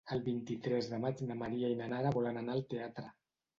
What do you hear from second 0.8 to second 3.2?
de maig na Maria i na Nara volen anar al teatre.